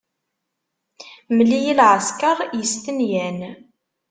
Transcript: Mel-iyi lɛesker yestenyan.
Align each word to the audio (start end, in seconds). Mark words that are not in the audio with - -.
Mel-iyi 1.35 1.73
lɛesker 1.79 2.37
yestenyan. 2.59 3.39